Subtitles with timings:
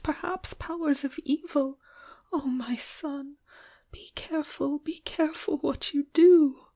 [0.03, 1.79] —perhaps powers of evil!
[2.33, 3.37] Oh, my son!
[3.91, 6.65] be careful, be careful what you do!"